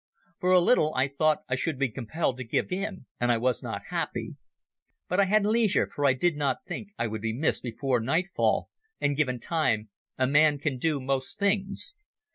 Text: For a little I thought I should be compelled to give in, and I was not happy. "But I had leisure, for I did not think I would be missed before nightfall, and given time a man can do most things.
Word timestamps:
For 0.39 0.51
a 0.51 0.59
little 0.59 0.95
I 0.95 1.07
thought 1.07 1.43
I 1.47 1.53
should 1.53 1.77
be 1.77 1.87
compelled 1.87 2.37
to 2.37 2.43
give 2.43 2.71
in, 2.71 3.05
and 3.19 3.31
I 3.31 3.37
was 3.37 3.61
not 3.61 3.83
happy. 3.89 4.35
"But 5.07 5.19
I 5.19 5.25
had 5.25 5.45
leisure, 5.45 5.85
for 5.93 6.07
I 6.07 6.13
did 6.13 6.35
not 6.35 6.65
think 6.65 6.87
I 6.97 7.05
would 7.05 7.21
be 7.21 7.33
missed 7.37 7.61
before 7.61 7.99
nightfall, 7.99 8.69
and 8.99 9.15
given 9.15 9.39
time 9.39 9.89
a 10.17 10.25
man 10.25 10.57
can 10.57 10.79
do 10.79 10.99
most 10.99 11.37
things. 11.37 11.93